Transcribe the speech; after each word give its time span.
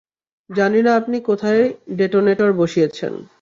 জানি 0.49 0.79
না 0.81 0.91
আপনি 0.95 1.17
কোথায় 1.21 1.63
ডেটোনেটর 1.95 2.49
বসিয়েছেন। 2.53 3.13